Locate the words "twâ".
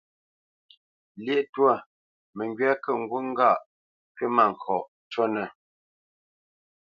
1.53-1.73